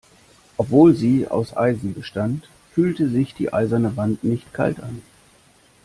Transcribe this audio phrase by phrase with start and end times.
[0.57, 5.03] Obwohl sie aus Eisen bestand, fühlte sich die eiserne Wand nicht kalt an.